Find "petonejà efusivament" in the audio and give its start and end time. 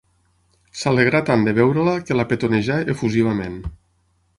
2.33-3.65